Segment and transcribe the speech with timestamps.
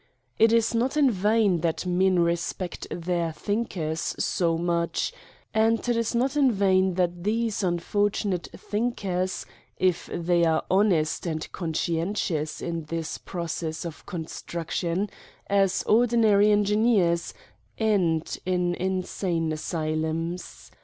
[0.39, 5.13] It is not in vain that men re spect their thinkers so much,
[5.53, 9.45] and it is not in vain that these unfortunate thinkers,
[9.77, 15.07] if they are honest and conscientious in this process of construction,
[15.45, 17.35] as ordinary engineers,
[17.77, 20.71] end in insane asylums.